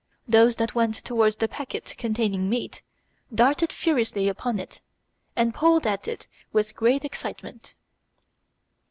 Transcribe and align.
Those 0.27 0.55
that 0.55 0.73
went 0.73 0.95
towards 1.05 1.35
the 1.35 1.47
packet 1.47 1.93
containing 1.99 2.49
meat 2.49 2.81
darted 3.31 3.71
furiously 3.71 4.27
upon 4.27 4.57
it 4.57 4.81
and 5.35 5.53
pulled 5.53 5.85
at 5.85 6.07
it 6.07 6.25
with 6.51 6.75
great 6.75 7.05
excitement. 7.05 7.75